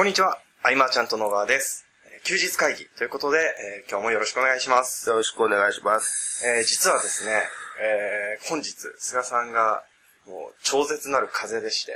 [0.00, 1.84] こんにちは、アイマーちゃんと野川です。
[2.10, 5.06] えー休日会議ということで、えー今日もよろしくお願いします。
[5.10, 6.42] よろしくお願いします。
[6.48, 7.32] えー実はですね、
[7.78, 9.84] えー本日、菅さんが、
[10.26, 11.92] もう、超絶なる風邪でして、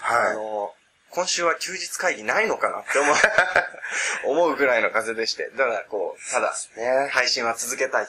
[0.00, 0.74] はいあの、
[1.10, 3.14] 今週は休日会議ないのかなって思う、
[4.34, 8.08] 思うぐらいの風邪でして、だから、こう、ただ、ね配信は続けたい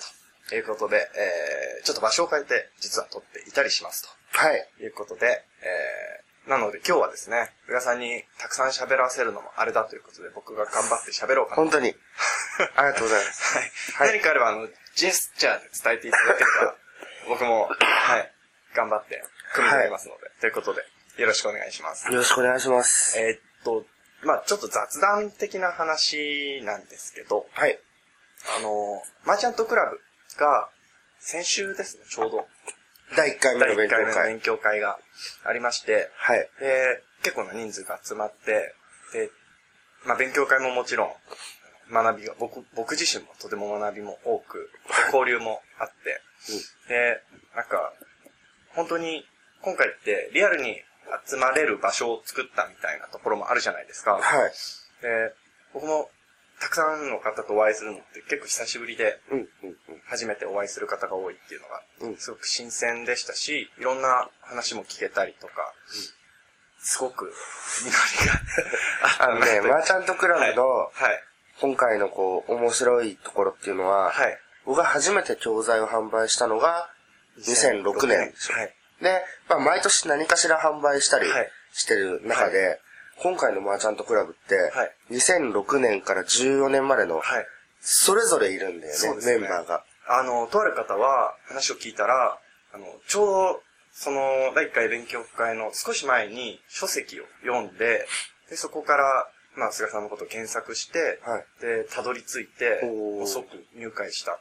[0.50, 4.10] ということで、えーちょっと場所を変えて、実は撮っていたりしますと。
[4.40, 4.68] はい。
[4.80, 11.62] ということで、えー、なので今日はですね、菅さんにたくさん喋らせるのもあれだということで、僕が頑張って喋ろうかなと。
[11.64, 11.96] 本当に。
[12.76, 13.58] ありがとうございます。
[13.58, 13.72] はい。
[13.98, 16.76] はい何かあれば、あの、ジェスチャーで伝えていただければ、
[17.28, 18.32] 僕も、はい、
[18.76, 20.86] 頑張って、組み立てますので、ということで、
[21.18, 22.08] よろしくお願いします。
[22.08, 23.20] よろしくお願いします。
[23.20, 23.86] えーっと、
[24.22, 27.80] まあちょっと雑談的な話なんですけど、はい。
[28.58, 30.00] あの、マーチャントクラブ
[30.38, 30.70] が、
[31.20, 32.48] 先週ですね、ちょうど、
[33.16, 34.06] 第1回目第1の勉強会。
[34.06, 35.00] 回目の勉強会が
[35.46, 36.50] ありまして、はい。
[36.60, 38.74] で、結構な人数が集まって、
[39.14, 39.30] で、
[40.06, 41.10] まあ勉強会ももちろん、
[41.92, 44.72] 学びが、僕、僕自身もとても学びも多く、
[45.14, 46.22] 交流もあって、
[46.90, 47.22] で、
[47.56, 47.94] なんか、
[48.70, 49.26] 本当に、
[49.62, 50.82] 今回ってリアルに
[51.28, 54.14] 集まれる場所を作ったみたいなところもあるじゃないですか。
[54.14, 54.52] はい。
[55.02, 55.34] で、
[55.74, 56.15] 僕もた
[56.76, 59.20] くさんの方とお会いするのって結構久しぶりで。
[60.08, 65.74] 初めてお会いする方が多いっていうのがうん、すごく新鮮でしたし、いろんな話も聞けたりとか、
[66.80, 67.34] すごく、
[67.84, 67.90] 実
[68.24, 70.92] りがあのね、マーチャントクラブのはい。
[71.62, 74.38] 今回のこう、面白いところっていうのは、はい。
[74.66, 76.90] 僕が初めて教材を販売したのが
[77.40, 78.54] 2006年でしょ。
[78.54, 78.74] はい。
[79.02, 82.80] で、まあ毎年何かしら販売したりはいしてる中で、
[83.22, 87.46] 今回のマーチャントクラブって、はい2006年から14年までの、はい。
[87.80, 89.84] それぞれいるんだよね、ねメンバーが。
[90.08, 92.40] あの、とある方は、話を聞いたら、
[92.74, 93.62] あの、ちょうど、
[93.92, 94.20] その、
[94.56, 98.08] 第1回勉強会の少し前に書籍を読んで、
[98.50, 102.82] で、そこから、まあ、菅さんのことを検索して、はいで、たどり着いて
[103.26, 104.38] 即入会したみ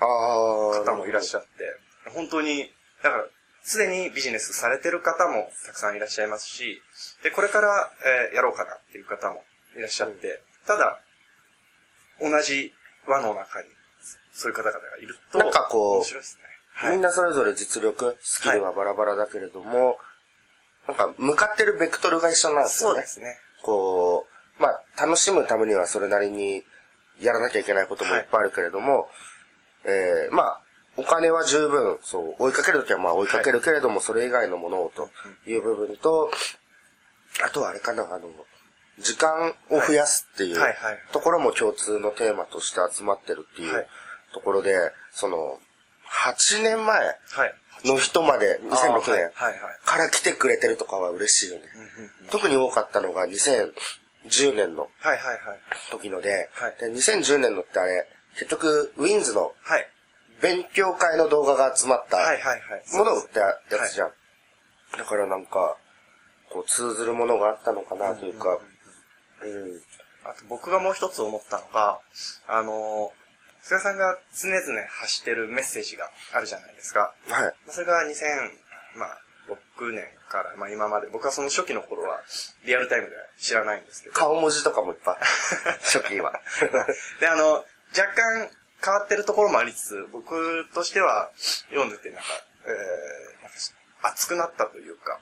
[0.00, 0.84] たいあ。
[0.84, 2.72] な方もいらっしゃって、本当に、
[3.02, 3.26] だから、
[3.66, 6.80] すでにビジネスされてる方もたくさんいらっしゃいますし、
[7.24, 7.90] で、これから、
[8.30, 9.42] えーやろうかなっていう方も
[9.76, 11.00] いらっしゃって、ただ、
[12.20, 12.72] 同じ
[13.08, 13.68] 輪の中に、
[14.32, 16.42] そういう方々がいると、なんかこう面白いですね。
[16.74, 16.92] はい。
[16.92, 19.98] みんなそれぞれ実力、スキルはバラバラだけれども、
[20.86, 22.94] なんか向かってるベクトルが一緒なんですよね。
[22.94, 23.36] そうですね。
[23.64, 24.28] こ
[24.60, 26.62] う、まあ、楽しむためにはそれなりに
[27.20, 29.08] やらなきゃいけないこともいっぱいあるけれども、
[29.84, 30.60] えー、まあ、
[30.96, 35.10] お金は十分、そう、追いかけるときはまあ追いかけるけれども、それ以外のものをと
[35.46, 36.30] いう部分と、
[37.44, 38.30] あとはあれかな、あの、
[38.98, 40.74] 時間を増やすっていう
[41.12, 43.82] ところも共通のテーマとして集まってるっていはい。
[43.82, 43.86] う
[44.32, 44.74] ところで、
[45.12, 45.58] その、
[46.08, 47.54] 8年前はい。
[47.84, 49.30] の人まで、2006年
[49.84, 51.64] から来てくれてるとかは嬉しいよね。
[52.30, 54.88] 特に多かったのが2010年の。
[55.90, 56.76] 時ので、はい。
[56.80, 58.08] で2010年のってあれ、
[58.38, 59.88] 結局、ウィンズのはい。
[60.40, 62.18] 勉強会の動画が集まった。
[62.96, 63.54] ものを売ったや
[63.88, 64.10] つじゃん。
[64.98, 65.76] だからなんか、
[66.50, 68.58] こう通ずるものがあったのかなというか、
[69.42, 69.80] うん。
[70.24, 72.00] あと僕がもう一つ思ったのが、
[72.48, 73.12] あの、
[73.62, 77.14] 菅さんが常々発してるメッセージがあるじゃないですか。
[77.28, 77.54] はい。
[77.68, 79.18] それが2000、まあ、
[79.78, 82.20] 6年から、まあ今まで、僕はその初期の頃は
[82.64, 84.14] リアルタイムでは知らないんですけど。
[84.14, 85.16] 顔文字とかもいっぱい。
[85.82, 86.32] 初期は。
[87.20, 87.64] で、あの、
[87.96, 88.50] 若干
[88.86, 91.30] 変わってるところもありつつ、僕としては
[91.70, 92.24] 読んでてなんか、
[92.66, 95.18] えー、熱くなったというか、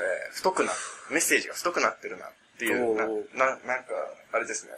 [0.00, 0.72] えー、太くな、
[1.10, 3.94] メッセージが太くなってるなっていう、な、ななんか、
[4.32, 4.72] あれですね。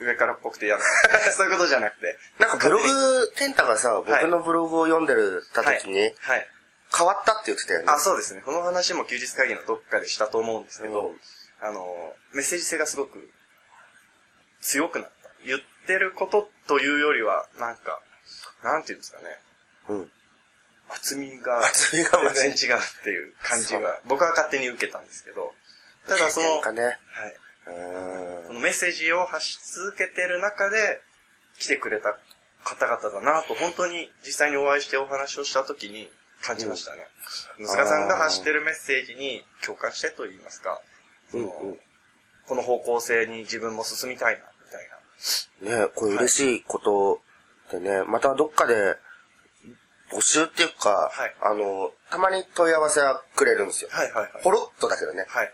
[0.00, 0.84] 上からっぽくて嫌な。
[1.36, 2.18] そういうことじゃなくて。
[2.38, 6.14] なんかブログ、テンタがさ、僕のブログを読んでるた時に、はい。
[6.20, 6.48] はい。
[6.96, 7.86] 変わったって言ってたよね。
[7.88, 8.42] あ、そうですね。
[8.42, 11.20] この話も休日会議のどっかでしたと思うんですけど、うん
[11.60, 13.30] あの、メッセージ性がすごく
[14.60, 15.30] 強くなった。
[15.44, 18.00] 言ってることというよりは、なんか、
[18.62, 19.24] なんていうんですかね。
[19.88, 20.10] うん。
[20.88, 25.52] 厚みが、厚みがね全然違うっていう感じそうが、僕は勝手に受けたんですけど、
[26.06, 26.98] ただその、ね。
[27.66, 28.48] うーん。
[28.48, 31.00] このメッセージを発し続けてる中で、
[31.58, 32.18] 来てくれた
[32.64, 36.08] 方々だなと、本当に実際にお会いしてお話をした時に
[36.42, 37.06] 感じましたね。
[37.62, 40.80] ん菅さんが発してるメッセージに共感してと言いますか、
[41.32, 41.48] うんうん
[42.46, 44.44] この方向性に自分も進みたいな。
[45.62, 47.20] ねこれ嬉しいこと
[47.70, 48.96] でね、またどっかで
[50.12, 53.90] 募集っていうか、はいあの、たまに問い合わせはくれるんですよ。
[53.92, 54.42] はいはいはい。
[54.42, 55.52] ポロッとだけどね、はい。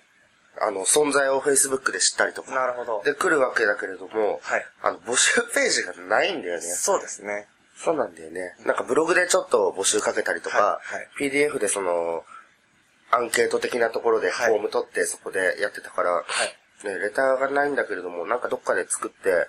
[0.60, 2.54] あの、存在を Facebook で知ったりとか。
[2.54, 3.02] なるほど。
[3.04, 6.60] で来るわけだけれども、はいあの、募集ページがないんだよね。
[6.60, 7.46] そうですね。
[7.76, 8.56] そうなんだよね。
[8.66, 12.24] なんかブログでちょっと募集かけたりとか、はいはい PDF でその、
[13.12, 16.24] アンケート的なところではいフォーム取ってそこでやってたから、はい。
[16.86, 19.48] ね、レターがないんだけれども、なんかどっかで作って、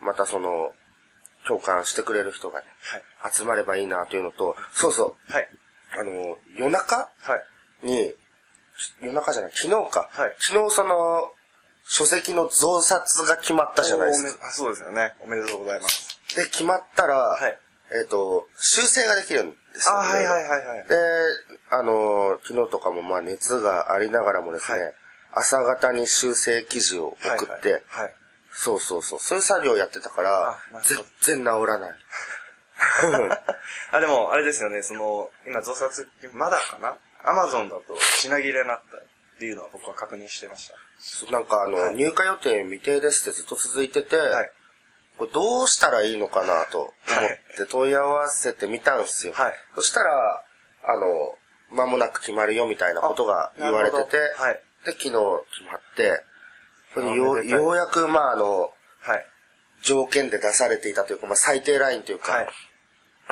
[0.00, 0.72] またその、
[1.46, 2.66] 共感してくれる人がね、
[3.20, 3.32] はい。
[3.32, 5.48] 集まればいいなというのと、そうそう、はい。
[5.98, 7.36] あの、夜中は
[7.82, 7.86] い。
[7.86, 8.14] に、
[9.00, 10.08] 夜中じゃない、昨日か。
[10.10, 11.32] はい昨日その、
[11.84, 14.52] 書籍の増刷が決まったじゃないですか。
[14.52, 15.14] そうですよね。
[15.20, 16.20] おめでとうございます。
[16.36, 17.58] で、決まったら、はい
[17.92, 20.08] えっ、と、修正ができるんですよ、ね。
[20.08, 20.88] あ、はいはいはいはい。
[20.88, 20.94] で、
[21.70, 24.94] あの、昨日とかもまあ熱がありながらもですね、はい
[25.32, 28.14] 朝方に修正記事を送って、はい
[28.52, 31.92] そうそうそう、そういう作業をやってたから全ど然治らない。
[33.92, 36.96] あ、でも、あれですよね、その、今、増刷、まだかな？
[37.22, 37.82] アマゾンだと
[38.18, 39.02] 品切れになったっ
[39.38, 40.70] ていうのは僕は確認してまし
[41.26, 41.32] た。
[41.32, 44.52] なんかあの、はい入荷予定未定ですってずっと続いてて、はい。
[45.18, 46.92] これどうしたらいいのかなと思っ
[47.56, 49.34] て問い合わせてみたんですよ。
[49.34, 50.44] はいそしたら、
[50.84, 51.36] あの、
[51.70, 54.62] 間もなく決まるよみたいなことが言われてて、はい。
[54.84, 55.14] で、昨日決
[55.70, 56.24] まって、
[56.94, 59.26] それでよようやく、まああの、はい。
[59.82, 62.48] 条件で出されていたというか、まあ最低ラインというか、はい。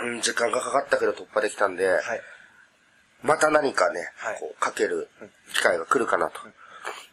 [0.05, 2.21] うん、時間がかかったけど突破できたんで、はい。
[3.23, 5.09] また何かね、はいこうかける
[5.55, 6.41] 機会が来るかなと、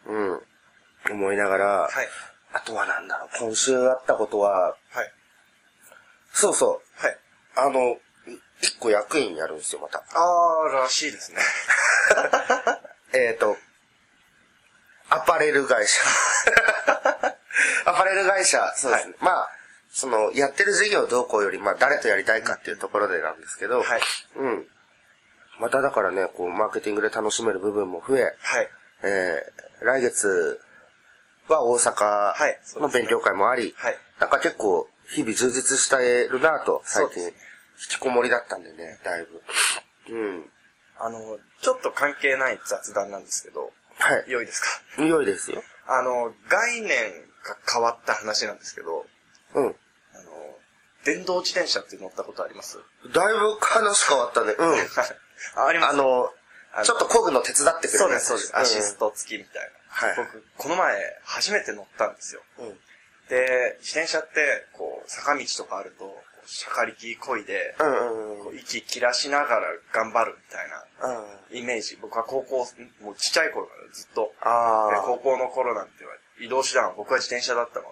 [0.06, 0.40] うん、
[1.10, 2.08] 思いながら、はい。
[2.52, 5.12] あとはなんだろう、今週あったことは、はい。
[6.32, 7.18] そうそう、はい。
[7.56, 7.98] あの、
[8.62, 9.98] 一個役員やるんですよ、また。
[9.98, 11.38] あー、らしいですね。
[13.12, 13.56] えっ、と、
[15.10, 16.02] アパレル会社。
[17.84, 19.14] アパレル会社、そうですね。
[19.20, 19.50] まあ、
[19.90, 24.00] その、やってる事業どうこうより、まあ、誰とやりたいかっていうところでなんですけど、はい。
[24.36, 24.68] うん。
[25.58, 28.70] まただからね、こう、マーケティングで楽しめる部分も増え、はい。
[29.02, 30.60] えー、来月
[31.48, 32.34] は大阪
[32.80, 37.32] の勉強会もあり、はいなんか結構日々充実してるなと、最近、引
[37.90, 39.42] きこもりだったんでね、だいぶ。
[40.08, 40.50] うん。
[40.98, 44.24] あの、ちょっと関係ない雑談なんですけど、はい。
[44.28, 44.60] 良いです
[44.96, 45.02] か？
[45.02, 45.62] 良いですよ。
[45.86, 47.12] あの、概念
[47.44, 49.06] が変わった話なんですけど、
[49.54, 49.66] うん。
[49.66, 49.74] あの、
[51.04, 52.78] 電動自転車って乗ったことあります？
[53.12, 54.54] だいぶ話変わったね。
[54.58, 54.78] うん。
[55.56, 56.32] あ ありますあの
[56.84, 58.56] ちょっと漕ぐの手伝ってくれるそうです、そうです。
[58.56, 59.10] アシスト。
[59.10, 59.70] ト付きみたいな。
[59.88, 62.42] はい僕、この前、初めて乗ったんですよ。
[62.58, 62.78] うん。
[63.30, 67.74] で、自転車って、こう、坂道とかあると、こうしゃかりきこいで、
[68.54, 71.18] 息切らしながら頑張るみたいな
[71.52, 71.58] うん。
[71.58, 71.98] イメージ。
[72.00, 72.66] 僕は高校、
[73.02, 74.32] もうちっちゃい頃からずっと、
[75.04, 76.10] 高校の頃なんては
[76.40, 77.86] 移動手段は僕は自転車だったの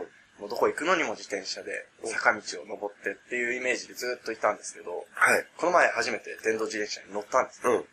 [0.00, 0.06] で。
[0.38, 5.46] もうどこ行くのにも自転車で坂道を登ってっていうイメージでずっといたんですけど、はい。
[5.56, 7.62] この前初めて電動自転車に乗ったんです。
[7.64, 7.84] うん。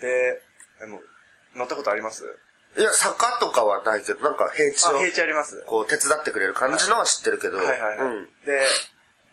[0.00, 0.40] で、
[0.80, 0.98] あの
[1.54, 2.24] 乗ったことあります？
[2.78, 7.98] いや、坂とかはないけど、なんか平地あ、を、平地ありますこう手伝ってくれる感じのは知ってるけど、はいはいはい。
[7.98, 8.24] うん。
[8.46, 8.66] で、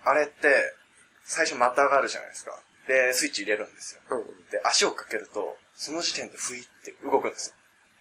[0.03, 0.75] あれって、
[1.23, 2.59] 最初またがるじゃないですか。
[2.87, 4.01] で、スイッチ入れるんですよ。
[4.09, 4.25] うん。
[4.49, 7.53] で、足をかけると、その時点でふいって動くんです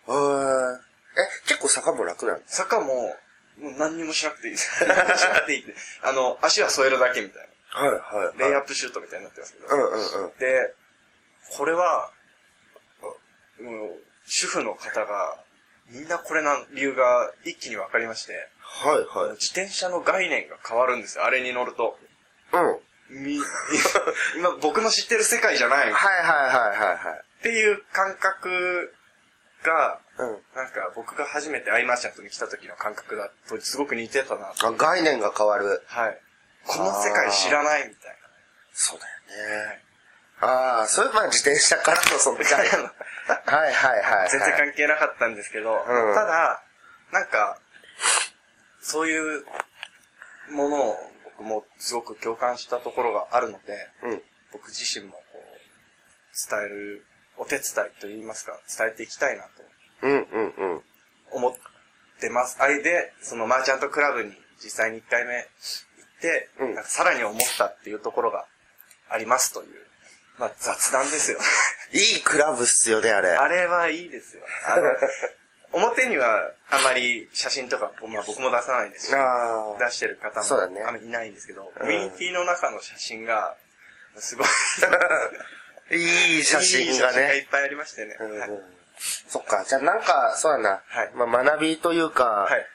[0.08, 0.14] よ。
[0.14, 4.86] へーえ、結構坂も楽なんです坂も、もう何にもしなくていいです。
[4.86, 5.74] 何にもしなくていいって。
[6.02, 8.46] あの、足は添えるだけみたいはいはい、な。
[8.46, 9.66] レイアップシュートみたいになってますけど。
[9.68, 10.38] うんうんうん。
[10.38, 10.74] で、
[11.56, 12.10] これは、
[13.60, 15.44] もう、主婦の方が、
[15.88, 19.30] みんなこれな理由が一気に分かりまして、はいはい。
[19.32, 21.98] 自転車の概念が変わるんですよ、あれに乗ると。
[22.52, 23.24] うん。
[23.24, 23.38] み、
[24.38, 28.94] 今、僕の知ってる世界じゃないっはいはいはいはいていう感覚
[29.64, 30.22] が、はい。
[30.22, 30.42] うん。
[30.54, 34.66] なんか僕が初めてアイマーチャントに来た時の感覚だとすごく似てたなと。
[34.68, 35.82] あ概念が変わる。
[35.86, 36.20] はい。
[36.66, 38.16] この世界知らないみたい
[38.72, 39.84] そうだよね。
[40.40, 42.90] ああ、そういうまあ自転車からのその概念。
[43.46, 44.26] はいはいはい、はな。
[44.26, 44.30] い。
[44.30, 46.62] 全然関係なかったんですけど、うんただ、
[47.12, 47.59] なんか、
[48.80, 49.44] そういう
[50.50, 54.22] ものを僕もすごく共感したところがあるので、うん。
[54.52, 57.06] 僕自身もこう、伝える、
[57.36, 59.48] お手伝いといいますか、伝えていきたいなと
[60.02, 60.82] うんうんうん。
[61.32, 61.54] 思っ
[62.20, 62.56] てます。
[62.60, 64.32] あれで、そのマーチャントクラブに
[64.62, 65.46] 実際に1回目行っ
[66.20, 68.46] て、うんなんかさらに思ったっていうところが
[69.08, 69.68] ありますという、
[70.38, 71.38] まあ雑談ですよ。
[71.92, 73.30] いいクラブっすよね、あれ。
[73.30, 74.42] あれはいいですよ。
[74.66, 74.90] あの
[75.72, 83.56] 表にはあまり写真とか、まあ、僕も出さないですし、あ出してる方もあんまりいないんですけど、うんコミュニティの中の写真が、
[84.16, 84.46] すごい、
[85.90, 85.94] あ。
[85.94, 87.42] いい写真がいい写真がいね。
[87.42, 88.16] っぱいありましてね。
[88.20, 88.50] うんはい
[89.28, 89.64] そっか。
[89.66, 90.82] じゃあなんか、そうだな。
[90.86, 92.66] はいまあ学びというか、はい。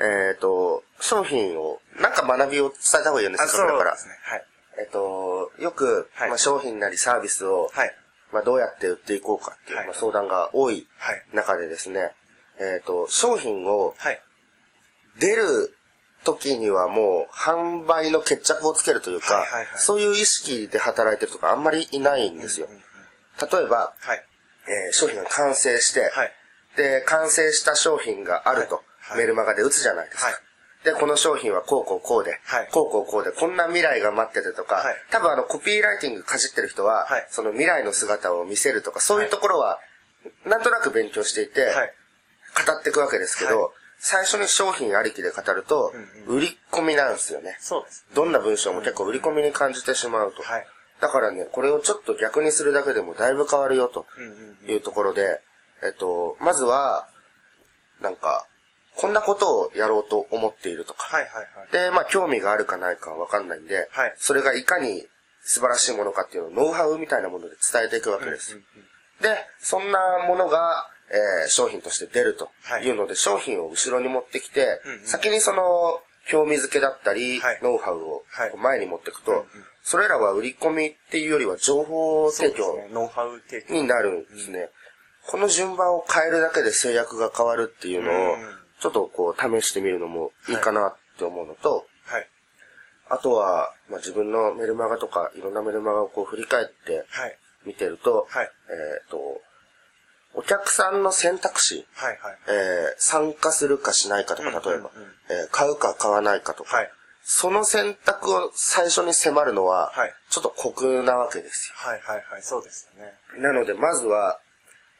[0.00, 4.14] えっ、と、商品を、なんか学びを伝えた方がいいよね、あ、せっかくだからそうで。
[4.14, 4.18] すね。
[4.22, 4.44] はい。
[4.78, 7.94] えっ、と、よく、はいまあ商品なりサービスを、はい。
[8.32, 10.86] まあどうやって売っていこうかっていう、はいまあ、相談が多い。
[11.32, 12.12] 中でですね、
[12.58, 14.20] えっ、と、商品をはい。
[15.18, 15.74] 出る
[16.24, 22.66] 時にはもう販売の決着をつけるというか、はいはいはいそういう意識で働いてるとかあんまりいないんですよ。
[22.66, 22.86] うんうんうん
[23.38, 24.24] 例えば、はい。
[24.66, 26.32] えー商品が完成して、はい。
[26.76, 30.26] で、完成した商品があると、はいメルマガで打つじゃないですか。
[30.26, 30.34] はい
[30.84, 39.78] で、この商品はこうこうこうで、はいこうこうこうで、こんな未来が待っててとか、はい多分あの、コピーライティングかじってる人は、はいその未来の姿を見せるとか、そういうところは、
[40.44, 41.94] なんとなく勉強していて、はい。
[42.64, 45.92] 語っていくわけですけど、はい最初に商品ありきで語ると、
[46.26, 47.56] 売り込みなんですよね。
[47.60, 48.06] そうです。
[48.14, 50.42] どんな文章も結構売り込みに感じてしまうと。
[50.42, 50.66] はい。
[51.00, 54.70] だからね、これをちょっと逆にするだけでもだいぶ変わるよとうんうん。
[54.70, 55.40] いうところで、
[55.82, 57.08] えっと、まずは、
[58.00, 58.46] なんか、
[58.96, 61.04] こんなことをやろうと思っているとか。
[61.04, 61.72] はいはいはい。
[61.72, 65.06] で、まあ、興味があるかないかはわかんないんで、はいそれがいかに
[65.42, 68.52] 素晴らしいものかっていうのをノウハウみたいなもので伝えていくわけです。
[68.52, 68.64] うんうん
[69.20, 69.98] で、そんな
[70.28, 78.24] ものが、えー商品として出るとはいいうので、商品を後ろに持ってきて、うんうん先にその、興味付けだったり、はいノウハウを
[78.58, 79.44] 前に持っていくと、うんうん
[79.86, 82.88] それらは売り込みっていうよりは情報提供ね。
[82.92, 83.74] ノウハウ提供。
[83.74, 84.68] になるんですね。
[85.28, 88.40] この順番を変えるだけで制約が変わるっていうのをうん、
[88.80, 92.28] ちょっとこう試してみるのもいいかなって思うのと、はい。
[93.08, 97.38] あとは、まあ、自分のメルマガとかいろんなメルマガをこう振り返ってはい。
[97.64, 99.40] 見てると、はいえっ、と、
[100.36, 102.38] お客さんの選択肢、はいはい。
[102.48, 104.90] えー参加するかしないかとか、例えば、うんうんうん
[105.30, 106.90] えー買うか買わないかとか、はい。
[107.22, 111.74] その選択を最初に迫るのは、はいちょっと酷なわけですよ。
[111.90, 112.42] はいはいはい。
[112.42, 113.14] そうですよね。
[113.42, 114.38] なので、まずは、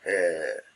[0.04, 0.66] えー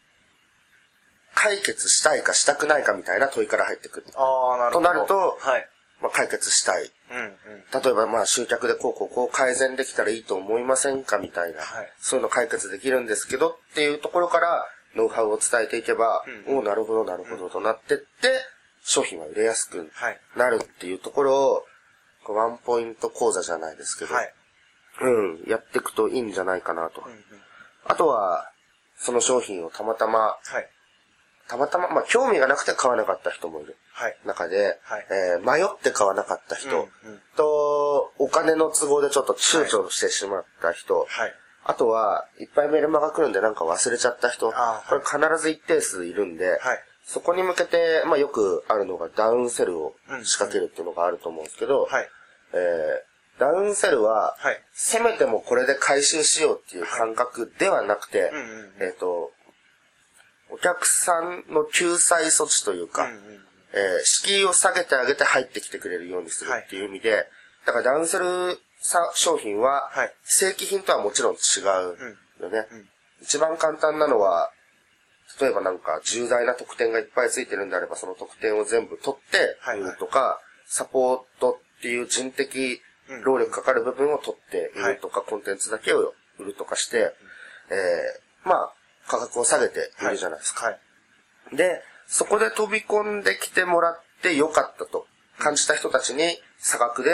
[1.32, 4.06] 解決したいかしたくないかみたいな問いから入ってくる。
[4.14, 4.88] ああ、なるほど。
[4.88, 5.68] となるとはい。
[6.00, 6.90] まあ、解決したい。
[7.10, 7.82] うんうん。
[7.82, 14.64] 例えば、まあ、集客でこうこうこう改善できたらいいと思いませんかみたいな、はいそういうの解決できるんですけどっていうところから、
[14.96, 18.04] ノウハウを伝えていけば、うんおおなるほど、なるほどとなってって、
[18.82, 20.20] 商品は売れやすくはい。
[20.36, 21.64] なるっていうところを、
[22.28, 24.32] ワンポイント講座じゃないですけど、はい。
[25.02, 27.02] うん、やっていくといいんじゃないかなと。
[27.04, 27.20] うんうん。
[27.84, 28.50] あとは、
[28.96, 30.68] その商品をたまたま、はい。
[31.48, 33.74] たまたま、まあ、興味がなくて買わなかった人もいるはい。
[34.24, 35.06] 中で、はい。
[35.10, 36.88] えー迷って買わなかった人、
[37.36, 41.34] と、お金の都合でちょっと躊躇してしまった人、はい。
[41.64, 46.78] あとは、いっぱいメルマが来るんでなんか忘れちゃった人、あこれ必ず一定数いるんで、はい。
[47.04, 52.08] そこに向けて、まあよくあるのがダウンセルを仕掛けるっていうのがあると思うんですけど、はい。
[52.54, 54.62] えーダウンセルは、はい。
[54.74, 58.30] せめてもこれで回収しようっていう感覚ではなくて、
[58.80, 59.32] えっ、と、
[60.50, 63.08] お客さんの救済措置というか、
[63.72, 67.26] えー敷居を下げてあげて入ってきてくれるようにするっていう意味で、
[67.66, 72.66] だからダウンセルさ商品ははい、正規品とはもちろん違うよね。
[72.70, 72.88] うん。
[73.22, 74.50] 一番簡単なのは、
[75.40, 79.80] 例えばなんか重大な特典がいっぱいついてるんであれば、その特典を全部取ってはい。
[79.80, 82.80] はい売るとか、サポートっていう人的
[83.24, 87.12] 労力かかる部分を取って売るとか、コンテンツだけを売るとかして、
[87.70, 88.72] えーまあ、
[89.06, 90.66] 価格を下げて売るじゃないですか。
[90.66, 91.56] はい。
[91.56, 95.06] で、そこで飛び込んできてもらってよかったと
[95.38, 97.10] 感じた人たちに差額で、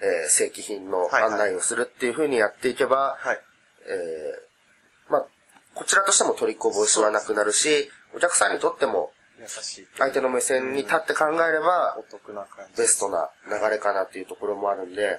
[0.00, 3.40] えー正規品のはいはい案内をするっていう風にやっていけば、はい。
[3.88, 5.26] えーまあ、
[5.74, 9.10] こちらとしても取りこぼしはなくなるし、お客さんにとっても
[9.40, 9.86] 優しい。
[9.98, 12.82] 相手の目線に立って考えればお、得な感じ。
[12.82, 15.18] ベストな流れかなっていうところもあるんで、はい。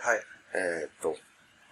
[0.55, 1.15] えーっと、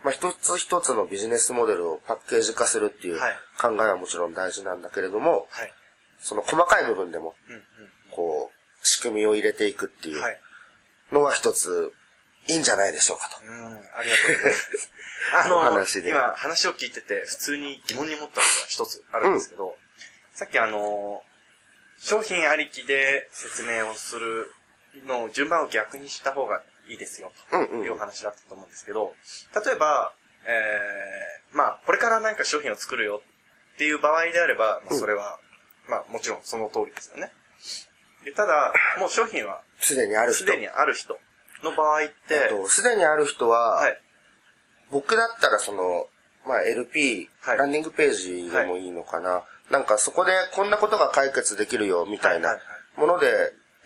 [0.04, 5.74] まあ、一つ一つのビジネスモデルをパッケージ化するっていうはい考えはもちろん大事なんだけれども、はい。
[6.20, 7.64] その細かい部分でも、うん
[8.12, 10.22] こう、仕組みを入れていくっていう。
[11.12, 11.92] のは一つ、
[12.48, 13.46] いいんじゃないでしょうかと。
[13.46, 14.92] うん、ありがとうございます。
[15.34, 19.78] あの、お話で今話を聞いてて、普通に疑問に思ったことが一つあるんですけど、
[20.34, 21.24] さっきあの、
[21.98, 24.54] 商品ありきで説明をする
[25.06, 29.16] のを順番を逆にした方がいいですよ、とうんうんいうお話だったと思うんですけど、
[29.66, 30.14] 例えば、
[30.46, 33.24] えー、まあ、これから何か商品を作るよ
[33.74, 35.40] っていう場合であれば、まあ、それは、
[35.88, 37.32] まあ、もちろんその通りですよね。
[38.24, 40.40] でただ、 もう商品はすでにある人。
[40.40, 41.20] すでにある人
[41.64, 44.02] の場合って、すでにある人は、はい。
[44.92, 46.08] 僕だったらその、
[46.46, 49.44] まあ LP、はいランディングページでもいいのかな。
[49.70, 52.60] なんかそこでこんなことが解決できるよみたいなはい
[52.98, 53.28] もので、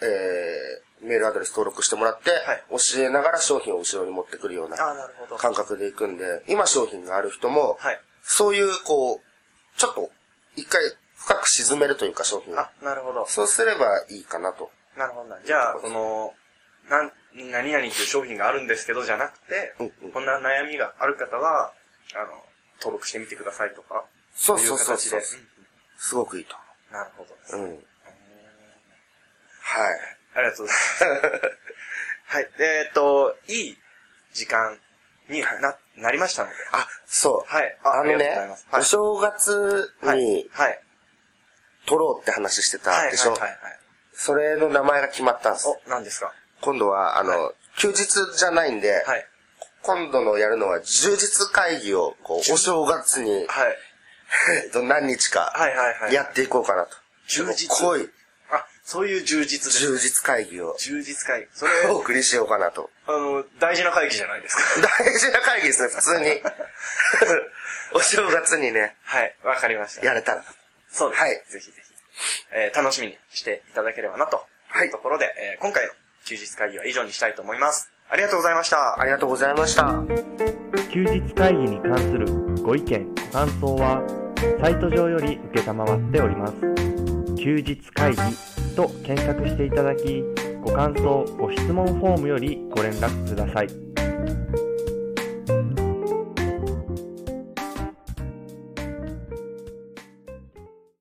[0.02, 4.78] えー、メールアドレス登録してもらって、はい教えながら商品を後ろに持ってくるような。
[5.38, 8.00] 感覚でいくんで、今商品がある人も、はい。
[8.22, 10.12] そういうこう、ちょっと
[10.56, 10.82] 一回
[11.30, 13.26] 深く沈めるというか商品をあ、なるほど。
[13.28, 14.72] そうすればいいかなと。
[14.98, 15.38] なるほどな。
[15.46, 16.34] じゃあ、その、
[16.90, 17.12] なん、
[17.52, 21.72] 何々という商品があるんですけど、じゃなくて、うんうんこんな悩みがある方は、
[22.16, 22.44] あの、
[22.82, 24.06] 登録してみてくださいとか。
[24.34, 25.40] そうそうそうそうい形で。
[26.00, 26.56] すごくいいと
[26.90, 27.56] うんなるほどです。
[27.56, 27.68] 思う。
[27.68, 27.76] うん。
[27.76, 27.84] はい。
[30.34, 31.06] ありがとうございます。
[32.26, 32.50] はい。
[32.58, 33.78] でえっと、いい
[34.34, 34.80] 時間
[35.28, 36.56] にな、なりましたので。
[36.72, 37.54] あ、そう。
[37.54, 37.78] はい。
[37.84, 38.36] ああのね
[38.74, 40.50] お正月はいに。
[40.52, 40.84] はい。
[41.90, 43.80] 取ろうって話してたでしょ、はいはいはいはい。
[44.14, 45.68] それの名前が決まったんです。
[45.68, 46.32] お、何ですか？
[46.62, 48.06] 今度は、あの、休日
[48.38, 49.26] じゃないんで、はい。
[49.82, 53.78] 今度のやるのは充実会議を、こう、お正月に、はい。
[54.66, 56.96] え っと何日かはいはいはいやっていこうかなと。
[57.28, 57.68] 充実？
[57.82, 58.10] 濃い
[58.52, 59.80] あ、そういう充実です。
[59.80, 61.48] 充実会議を充実会議。
[61.54, 62.90] それ、お送りしようかなと。
[63.08, 64.88] あの、大事な会議じゃないですか。
[65.00, 66.42] 大事な会議ですね、普通に。
[67.94, 70.06] お正月にね、はい、わかりました。
[70.06, 70.44] やれたら。
[70.92, 71.22] そうです。
[71.22, 71.94] はいぜひぜひ。
[72.54, 74.44] えー楽しみにしていただければなと。
[74.68, 75.92] はいいうところで、えー今回の
[76.26, 77.92] 休日会議は以上にしたいと思います。
[78.10, 79.00] ありがとうございました。
[79.00, 80.04] ありがとうございました。
[80.92, 82.26] 休日会議に関する
[82.64, 84.02] ご意見、ご感想は、
[84.62, 86.54] サイト上より受けたまわっております。
[87.38, 88.18] 休日会議
[88.76, 90.24] と検索していただき、
[90.62, 93.89] ご感想、ご質問フォームよりご連絡ください。